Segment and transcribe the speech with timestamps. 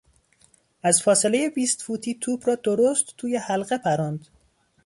[0.83, 4.27] از فاصلهی بیست فوتی توپ را درست توی حلقه پراند.